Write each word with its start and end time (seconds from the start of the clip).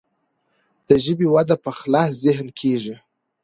د 0.87 0.89
ژبې 1.03 1.27
وده 1.33 1.55
په 1.63 1.71
خلاص 1.79 2.11
ذهن 2.25 2.47
کیږي. 2.59 2.95